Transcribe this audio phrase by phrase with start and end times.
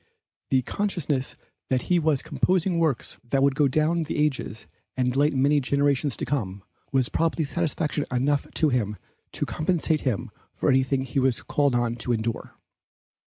[0.49, 1.35] The consciousness
[1.69, 4.65] that he was composing works that would go down the ages
[4.97, 8.97] and delight many generations to come, was probably satisfaction enough to him
[9.33, 12.55] to compensate him for anything he was called on to endure.